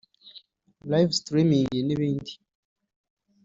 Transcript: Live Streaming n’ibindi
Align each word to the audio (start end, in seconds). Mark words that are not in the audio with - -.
Live 0.91 1.11
Streaming 1.19 1.69
n’ibindi 1.85 2.33